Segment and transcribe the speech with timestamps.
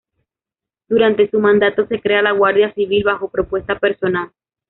[0.89, 4.31] Durante su mandato se crea la Guardia Civil bajo propuesta personal.